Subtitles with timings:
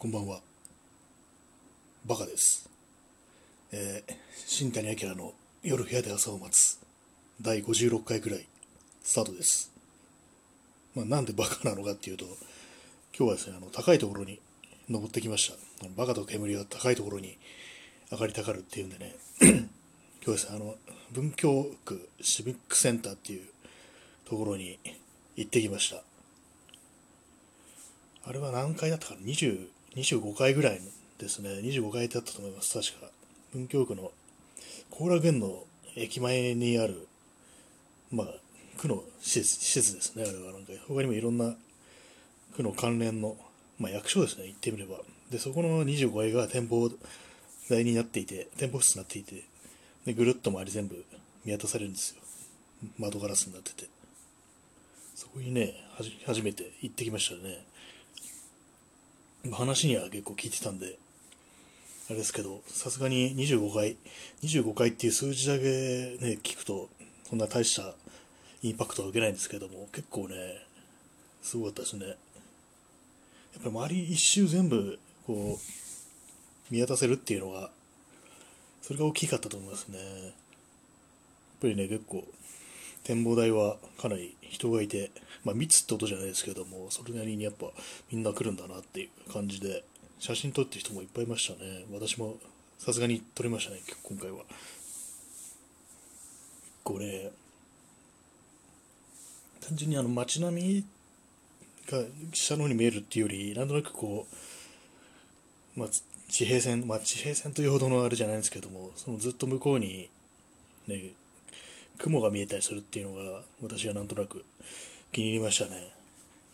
[0.00, 0.40] こんばんは。
[2.06, 2.70] バカです。
[3.70, 4.14] えー、
[4.46, 6.78] 新谷明の夜部屋で朝を待つ
[7.42, 8.46] 第56回くらい
[9.02, 9.70] スタートです。
[10.94, 12.24] まあ、なんでバカなのかっていうと、
[13.14, 14.40] 今日はですね、あの高いところに
[14.88, 15.86] 登ってきました。
[15.98, 17.36] バカと煙が高いところに
[18.10, 19.50] 上がりたがるっていうんでね、 今
[20.24, 20.76] 日ですね、あの
[21.12, 23.46] 文京区シビックセンターっていう
[24.24, 24.78] ところに
[25.36, 26.02] 行ってきました。
[28.24, 30.80] あれは何回だったかな？20 25回ぐらい
[31.18, 31.50] ですね。
[31.50, 32.78] 25回だったと思います。
[32.78, 33.10] 確か。
[33.52, 34.12] 文京区の
[34.90, 35.64] 後楽園の
[35.96, 37.08] 駅前にある
[38.12, 38.26] まあ
[38.78, 40.24] 区の施設施設ですね。
[40.24, 40.72] あれはなんか。
[40.86, 41.54] 他にもいろんな
[42.56, 43.36] 区の関連の、
[43.78, 44.44] まあ、役所ですね。
[44.44, 44.96] 言ってみれば。
[45.30, 46.90] でそこの25階が展望
[47.68, 49.44] 台になっていて展望室になっていて
[50.04, 51.04] でぐるっと周り全部
[51.44, 52.22] 見渡されるんですよ。
[52.98, 53.88] 窓ガラスになってて。
[55.14, 55.74] そこにね
[56.26, 57.64] 初めて行ってきましたね。
[59.52, 60.98] 話には結構聞いてたんで、
[62.08, 63.96] あれですけど、さすがに25回、
[64.42, 66.88] 25回っていう数字だけね、聞くと、
[67.28, 67.94] そんな大した
[68.62, 70.36] インパクトは受けないんですけども、結構ね、
[71.42, 72.06] すごかったですね。
[72.06, 72.16] やっ
[73.62, 77.70] ぱり周り一周全部、こう、見渡せるっていうのが、
[78.82, 79.98] それが大きかったと思いますね。
[79.98, 80.32] やっ
[81.60, 82.24] ぱりね、結構、
[83.10, 85.10] 展望台はかなり人がいて、
[85.44, 87.66] まあ、密ってことじゃないですけども、それなりにやっぱ
[88.12, 89.82] みんな来るんだなっていう感じで、
[90.20, 91.86] 写真撮ってる人もいっぱいいましたね。
[91.92, 92.36] 私も
[92.78, 94.44] さすがに撮りましたね、今回は。
[96.84, 97.32] これ、
[99.60, 100.84] 単純にあの街並み
[101.90, 104.28] が下の方に見えるっていうより、なんとなくこ
[105.76, 105.88] う、まあ、
[106.28, 110.08] 地平線、まあ、地平線というほどのあれじゃないんですけども、そのずっと向こうに、
[110.86, 111.10] ね、
[112.00, 114.44] 雲が見えたりするっていうのが私はなんとなく
[115.12, 115.92] 気に入りましたね。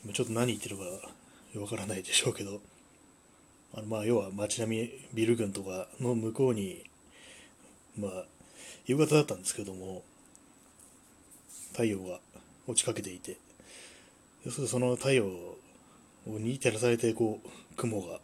[0.04, 0.84] 今ちょっと何言ってるか
[1.60, 2.60] わからないでしょうけど。
[3.74, 6.84] あのまあ要は街並みビル群とかの向こうに
[7.98, 8.24] まあ
[8.86, 10.02] 夕方だったんですけども
[11.72, 12.20] 太陽が
[12.66, 13.36] 落ちかけていて。
[14.46, 15.24] 要するにその太陽
[16.26, 18.20] に照らされてこう雲が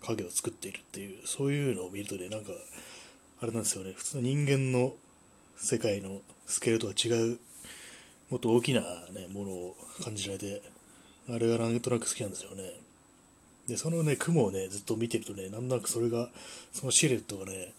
[0.00, 2.52] 影を作っているっていうそういうのを見るとねなんか
[3.42, 3.92] あれなんですよね。
[3.94, 4.94] 普通の人間の
[5.60, 7.38] 世界のスケールとは違う
[8.30, 10.62] もっと大きな、ね、ものを感じられて
[11.28, 12.72] あれがなんとなく好きなんですよね。
[13.66, 16.30] でそのね雲をねずっと見てるとねなんとなくそれが
[16.72, 17.74] そのシルエットがね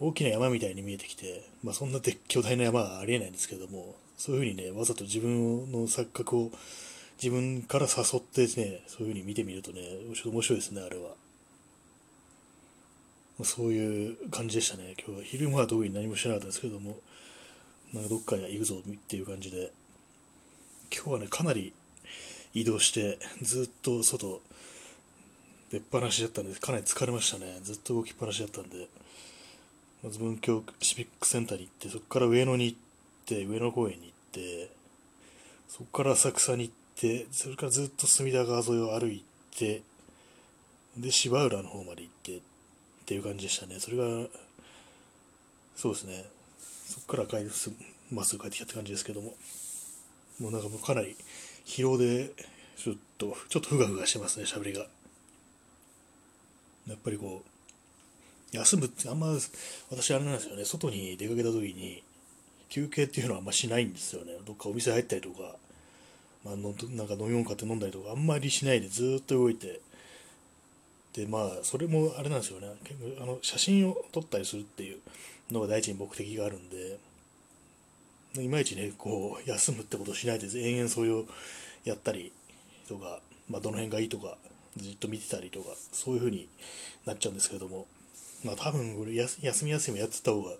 [0.00, 6.50] 大きな山みたいに見えてきて、まあ、そんなで巨大な山はありえないんですけどもそういうふうにねわざと自分の錯覚を
[7.20, 9.80] 自分から誘ってねそういうふうに見てみるとね
[10.14, 11.23] ちょっと面白いですねあれは。
[13.42, 14.94] そういう感じでしたね。
[15.04, 16.98] 今日は昼間は特に何もしなかったですけども
[17.92, 19.72] なんかどっかに行くぞっていう感じで。
[20.94, 21.72] 今日はねかなり
[22.52, 24.40] 移動してずっと外
[25.72, 27.58] 出っ放しだったんでかなり疲れましたね。
[27.62, 28.86] ずっと動きっぱなしだったんで。
[30.04, 32.78] まず文京シビックセンターに行ってそこから上野に行っ
[33.24, 34.10] て上野公園に行っ
[34.44, 34.68] て
[35.66, 39.24] そこから浅草に行ってそれからずっと隅田川沿いを歩い
[39.56, 39.80] て
[40.98, 42.42] で芝浦の方まで行って
[43.04, 43.78] っていう感じでしたね。
[43.78, 44.04] それが
[45.76, 46.24] そうですね。
[46.86, 47.70] そこから帰す
[48.10, 49.34] まっすぐ帰ってきたって感じですけども。
[50.40, 51.16] もうなんかもうかなり
[51.64, 52.32] 疲労で
[52.76, 54.86] ちょっとちょっとふがふがしてますねしゃべりが。
[56.88, 59.28] やっぱりこう休むってあんま
[59.90, 60.64] 私あれなんですよね。
[60.64, 62.02] 外に出かけた時に
[62.70, 64.32] 休憩っていうのはあんましないんですよね。
[64.46, 65.56] どっかお店入ったりとか、
[66.42, 69.80] まあ、のなんか飲み物買って飲んだりとかあんまりしないでずっと動いて
[71.14, 72.68] でまあそれもあれなんですよね。
[72.84, 74.98] 結構あの写真を撮ったりするっていう
[75.50, 76.98] のが第一に目的があるんで
[78.42, 81.24] いまいちねこう休むってことをしないで延々それを
[81.84, 82.32] やったり
[82.88, 84.36] とか、まあ、どの辺がいいとか
[84.76, 86.48] ずっと見てたりとかそういう風に
[87.06, 87.86] なっちゃうんですけども
[88.44, 90.52] まあ多分これ休み休みやってた方が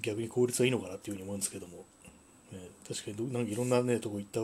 [0.00, 1.84] 逆に効率はいいのかなっていうふうに思うんですけども、
[2.52, 2.58] ね、
[2.88, 4.40] 確かになんかいろんなねとこ行った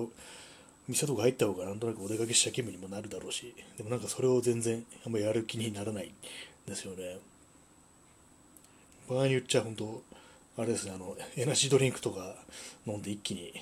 [0.87, 6.12] 店とか入った方がなんとなくお出かけした気分にもなるだろうしでもなんかそれを全然あんまやる気にならない
[6.67, 7.19] ですよね。
[9.09, 10.03] 場合に言っちゃ本当
[10.56, 12.35] あれですねあのエナジードリンクとか
[12.87, 13.53] 飲んで一気に、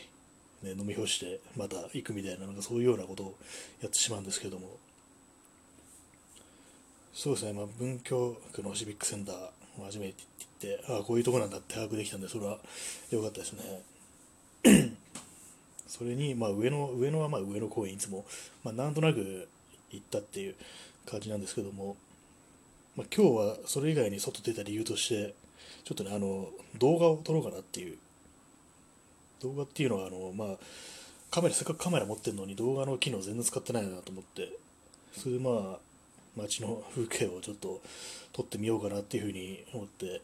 [0.63, 3.35] ね、飲み干してまた行くみたいななんかそういうようなことを
[3.81, 4.79] やってしまうんですけども。
[7.15, 9.35] そうですね、まあ、文京区のシビックセンター
[9.79, 10.15] を初めて
[10.63, 12.59] 行ってああこういうとこなんだって把握できたんでそれは
[13.11, 13.83] 良かったですね。
[15.93, 18.25] それに、まあ、上野上野はま上野公園いつも、
[18.65, 19.47] まあ、なんとなく
[19.91, 20.55] 行ったっていう
[21.05, 21.97] 感じなんですけども、
[22.97, 25.35] まあ、今日はそれ以外に外出た理由として
[25.85, 26.49] ちょっとねあの
[26.79, 27.99] 動画を撮ろうかなっていう
[29.43, 30.57] 動画っていうのはあの、まあ、
[31.31, 34.49] カメラせっかくカメラ持ってるのに動画の機能全然使ってないなと思って
[35.13, 35.79] それでまあ
[36.39, 37.83] 街の風景をちょっと
[38.33, 40.23] 撮ってみようかなっていうふうに思って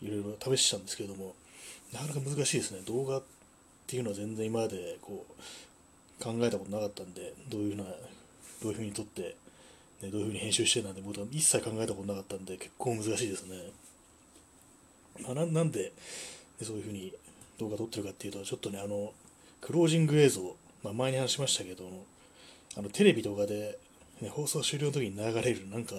[0.00, 1.34] いろいろ試したんですけども
[1.92, 3.37] なかなか難しいですね動画って
[3.88, 7.84] っていうのは全然今までこう考えたことなかったんでどういうふうな
[8.62, 9.34] どういうふうに撮って、
[10.02, 13.56] ね、どういうふうに編集してなんてことは一切考えたことなかったんで結構難しいですね、
[15.22, 15.94] まあ、ななんで
[16.62, 17.14] そういうふうに
[17.58, 19.14] 動画撮ってるかっていうとちょっとねあの
[19.62, 21.84] クロージング映像、まあ、前に話しましたけど
[22.76, 23.78] あのテレビとかで、
[24.20, 25.94] ね、放送終了の時に流れるなんか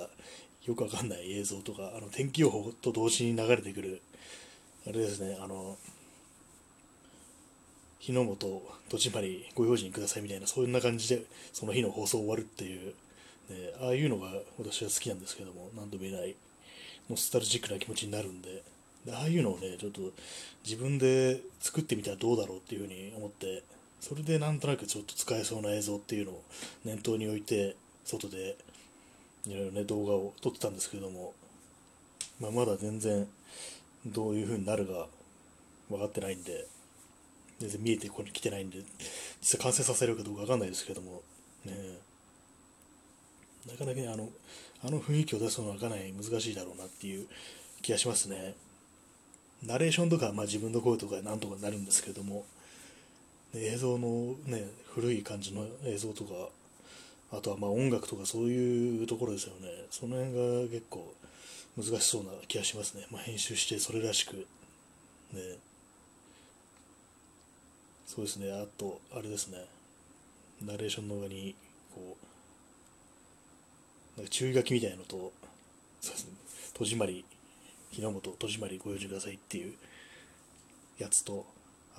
[0.68, 4.00] よくわかんない映像とかあの天気予報と同時に流れてくる
[4.88, 5.75] あれですねあの
[8.09, 11.21] 日の本戸締まりご用心くださいみたいなそんな感じで
[11.53, 12.88] その日の放送終わるっていう、
[13.51, 16.35] ね、ああいうのが私は好きなんですけども何度も言えない
[17.07, 18.63] ノスタルジックな気持ちになるんで
[19.06, 20.01] でああいうのをねちょっと
[20.65, 23.61] 自分で作ってみたらどうだろうっていうふうに思って
[24.00, 26.44] それでなんとなくちょっと使えそうな映像っていうのを
[26.85, 27.75] 念頭に置いて
[28.06, 28.57] 外で
[29.45, 31.33] いろいろね動画を撮ってたんですけども、
[32.41, 33.27] まあ、まだ全然
[34.07, 35.06] どういう風になるか
[35.89, 36.65] 分かってないんで
[37.59, 38.79] 全然見えてここに来てないんで
[39.41, 41.21] 実際完成させるかどうか分かんないですけども
[41.65, 41.73] ね
[43.67, 44.29] なかなかねあの
[44.83, 47.27] あの雰囲気を出すのはかなり難しいだろうなっていう
[47.81, 48.56] 気がしますね。
[49.65, 52.45] ナレーションとかまあ自分の声とかなんとかなるんですけども
[53.53, 56.33] 映像のね古い感じの映像とか
[57.31, 59.67] あとはまあ音楽とかそういうところですよね。
[59.91, 61.13] その辺が結構
[61.77, 64.47] 難しそうな気がしますね、まあ、編集してそれらしく
[65.33, 65.57] ね。
[68.09, 68.51] そうですね。
[68.51, 69.67] あとあれですね。
[70.65, 71.53] ナレーションの上に
[71.94, 72.17] こ
[74.17, 75.31] うなんか注意書きみたいなのと
[76.01, 76.31] そうですね。
[76.73, 77.23] 戸締まり
[77.91, 79.75] 日の本戸締まりご用心くださいっていう
[80.97, 81.45] やつと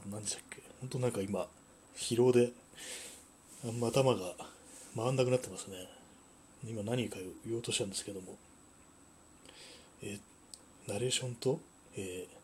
[0.01, 0.61] あと何でしたっけ？
[0.81, 1.47] 本当なんか今
[1.97, 2.51] 疲労で
[3.65, 4.35] あんま頭が
[4.97, 5.87] 回んなくなってますね。
[6.67, 8.35] 今何か言おうとしたんですけども。
[10.03, 10.19] え
[10.89, 11.61] ナレーションと、
[11.97, 12.37] えー、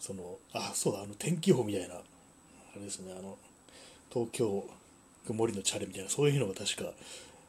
[0.00, 1.94] そのあそうだあの天気予報みたいな
[2.74, 3.36] あれですねあの
[4.12, 4.64] 東京
[5.26, 6.92] 曇りのチャレみたいなそういうのが確か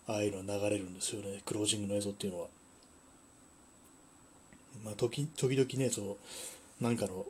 [0.07, 1.39] ああいうのは流れるんですよね。
[1.45, 2.47] クロージングの映像っていうのは。
[4.83, 6.17] まあ時時々ねその
[6.81, 7.25] なんかの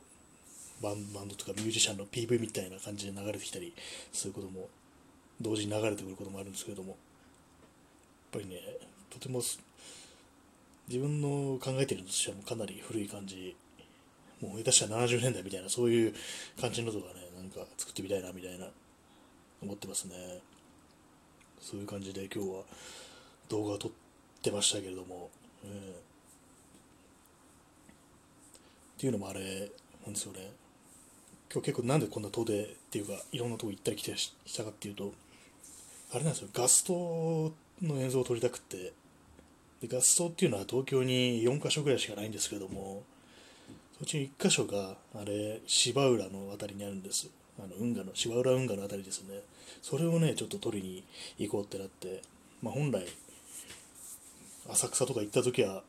[0.82, 3.74] バンバンドとかミュージシャンの PV みたいな感じで流れてきたり
[4.12, 4.68] することも
[5.40, 6.90] 同時に流れてくることもあるんですけれども。
[6.90, 6.96] やっ
[8.32, 8.60] ぱりね
[9.10, 9.42] とても
[10.88, 13.56] 自分の考えているとしてはかなり古い感じ。
[14.40, 16.14] もう下手したら70年代みたいなそういう
[16.58, 18.66] 感じのとかねなんか作ってみたいなみたいな
[19.62, 20.14] 思ってますね。
[21.60, 22.62] そういう感じで今日は
[23.48, 23.90] 動画を撮っ
[24.42, 25.30] てましたけれども、
[25.64, 25.74] えー、っ
[28.98, 29.70] ていうのもあれ
[30.04, 30.50] なんですよね。
[31.52, 35.12] 今日結構なんでこんな遠出っていうかいろんなとこ行ったり来たりしたかっていうと
[36.12, 36.48] あれなんですよ。
[36.52, 37.52] ガスト
[37.82, 38.92] の映像を撮りたくって。
[39.80, 43.02] でガストっていうのは東京に4か所ぐらいしかないんですけども
[44.00, 47.28] そっち1箇所があれ芝浦の辺りにあるんです。
[47.58, 49.40] あの運河の芝浦運河の辺りですね。
[49.82, 51.04] それをねちょっと撮りに
[51.38, 52.22] 行こうってなって、
[52.62, 53.06] まあ、本来
[54.70, 55.82] 浅草とか行った時は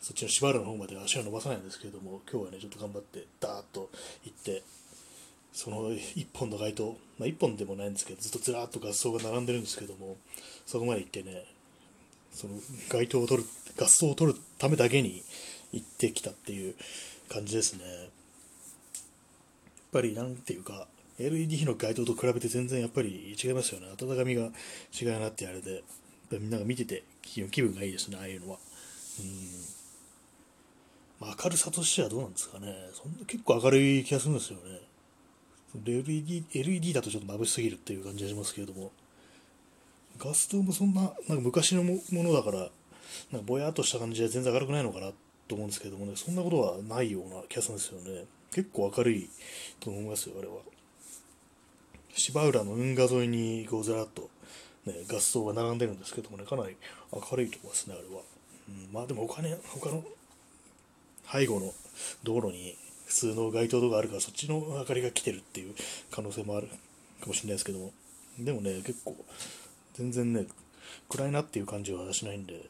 [0.00, 3.90] そっちの芝浦の方まで足を伸ばさないんですけれども今日はねちょっと頑張ってダーッと
[4.24, 4.62] 行って
[5.56, 10.18] その1本の街灯、まあ、1本でもないんですけど、ずっとずらっと合奏が並んでるんですけども、
[10.66, 11.46] そこまで行ってね、
[12.30, 12.54] その
[12.90, 13.48] 街灯を取る、
[13.80, 15.22] 合奏を取るためだけに
[15.72, 16.74] 行ってきたっていう
[17.28, 17.84] 感じですね。
[17.84, 18.08] やっ
[19.92, 23.86] ぱりなんていうか、LED の街灯と比べて全然やっぱり違いますよね。
[24.00, 24.50] 温かみが
[25.00, 25.82] 違うなってあれで、
[26.32, 28.58] みんなが見てて気分がいいですね、ああいうのは。
[29.20, 29.76] うん。
[31.18, 32.90] まあ、明るさとしてはどうなんですかね。
[32.92, 34.80] そんな結構明るい気がするんですよね。
[35.84, 38.92] LED, LED だとちょっと眩しすぎるっていう感じがしますけれども、
[40.18, 42.58] ガス灯もそんな、なんか昔のものだから、
[43.30, 45.12] なんかぼやっとした感じで全然明るくないのかなっ
[45.48, 48.24] と思うんですけどもね、そんなことはないような気がするんですよね。
[48.52, 49.30] 結構明るい
[49.80, 50.54] と思いますよ、あれは。
[52.14, 54.30] 芝浦の運河沿いにこうずらっと、
[54.86, 56.76] ね、ガス灯が並んでるんですけどもね、かなり
[57.12, 58.22] 明るいと思いますね、あれは。
[58.68, 60.04] うん、まあでも他,、ね、他の
[61.30, 61.72] 背後の
[62.22, 62.76] 道路に
[63.06, 65.74] 普通の街灯とかあるからそっちの明かりが来てるっていう
[66.10, 66.68] 可能性もある
[67.20, 67.92] かもしれないですけども
[68.38, 69.16] でもね結構
[69.94, 70.46] 全然ね
[71.08, 72.60] 暗いなっていう感じはしないんで、ね、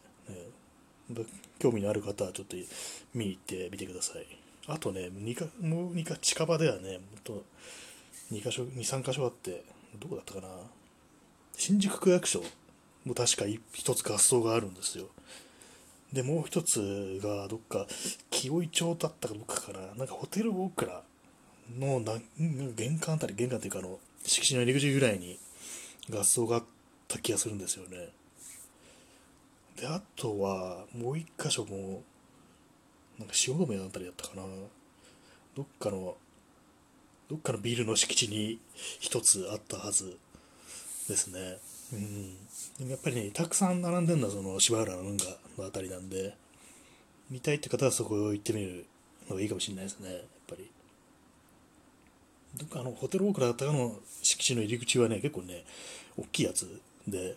[1.59, 2.57] 興味のある方はちょっと
[3.15, 4.27] 見に行ってみてください。
[4.69, 6.99] あとね2かもう2か近場ではね。
[6.99, 7.45] もっと
[8.33, 9.65] 2か所23か所あって
[9.99, 10.49] どこだったかな。
[11.57, 12.43] 新宿区役所
[13.05, 15.07] も確か1つ合奏があるんですよ。
[16.13, 17.87] で、もう一つが、どっか、
[18.31, 21.03] 清井町だったかどっかかな、なんかホテルオークラ
[21.79, 22.15] のな
[22.75, 25.39] 玄関あたり、玄関というか、あの、敷地の入り口ぐらいに
[26.11, 26.65] 合奏があっ
[27.09, 28.11] た気がするんですよね。
[29.77, 32.03] であとはもう一箇所も
[33.19, 34.43] なんか汐留のあたりだったかな。
[35.55, 36.17] どっかの
[37.29, 38.61] どっかのビルの敷地に
[39.01, 40.19] 一つあったはず。
[41.09, 41.59] ですね。
[41.93, 42.35] うん。
[42.79, 46.35] でもやっぱりねたくさん並んでるのはその芝浦の運河のあたりなんで
[47.31, 48.87] 見たいって方はそこ行ってみる
[49.29, 50.71] のがいいかもしれないですねやっぱり。
[52.57, 55.65] どっかあのホテルオークラだったかの敷地の入り口はね結構ね
[56.17, 57.37] 大きいやつで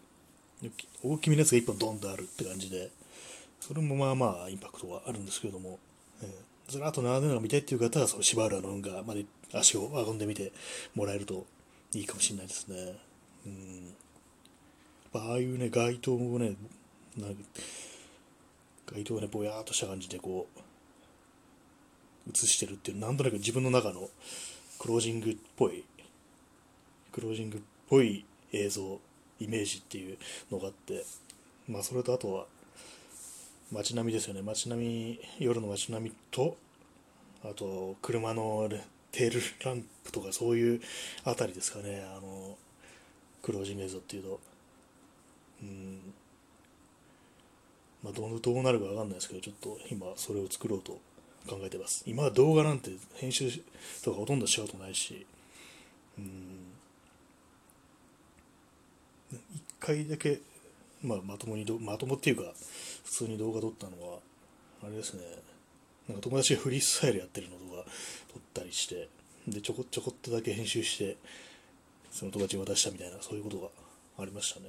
[1.03, 2.91] 大きめのやつが1本ドンとあるって感じで
[3.59, 5.79] それもまあまあインパクトはあるんですけれども、
[6.21, 10.51] えー、ずらっと並んでるのが見たいっていう方はその芝浦の運河まで足を運んでみて
[10.95, 11.45] もらえると
[11.93, 12.95] いいかもしれないですね。
[13.45, 13.93] うん
[15.11, 16.53] ああいうね街灯もね
[17.17, 17.41] なんか
[18.93, 20.59] 街灯がねぼやーっとした感じでこう
[22.29, 24.09] 映してるっていうなんとなく自分の中の
[24.77, 25.83] クロージングっぽい
[27.11, 28.23] クロージングっぽい
[28.53, 28.99] 映像
[29.39, 30.17] イメージっていう
[30.51, 31.05] のがあって
[31.67, 32.45] まあそれとあとは
[33.71, 34.41] 街並みですよね。
[34.41, 36.57] 街並み夜の街並みと
[37.43, 38.67] あと車の
[39.11, 40.81] テールランプとかそういう
[41.23, 42.03] あたりですかね。
[42.17, 42.57] あの
[43.43, 44.39] クロージング映像っていうと。
[45.61, 46.13] うん。
[48.03, 50.93] まあどうどうなるか分かんないですけどちょっと今それを作ろうと
[51.47, 52.03] 考えてます。
[52.07, 53.51] 今は動画なんて編集
[54.03, 55.27] とかほとんどしようとないし
[56.17, 56.68] うん。
[59.31, 60.41] 一回だけ、
[61.03, 62.43] まあ、まともにまともっていうか
[63.05, 64.19] 普通に動画撮ったのは
[64.83, 65.21] あれですね。
[66.07, 67.85] なんか友達がフリースタイルやってるのとか
[68.33, 69.07] 撮ったりして
[69.47, 71.17] でちょこちょこっとだけ編集して
[72.11, 73.67] その友達に渡したみたいなそういうことが
[74.19, 74.65] ありましたね。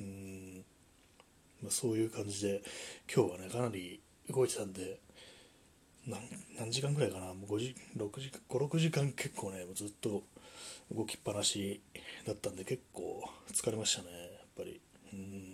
[0.00, 0.64] うん、
[1.62, 2.62] まあ、そういう感じで
[3.12, 4.98] 今日はねかなり動いてたんで
[6.06, 6.20] 何
[6.58, 7.26] 何時間ぐらいかな？
[7.34, 10.22] もう5時6時56時間結構ねずっと
[10.90, 11.82] 動きっぱなし
[12.26, 14.80] だったんで結構疲れましたねやっぱり。
[15.12, 15.51] うん。